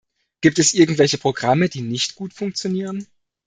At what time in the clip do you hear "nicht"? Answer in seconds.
1.83-2.15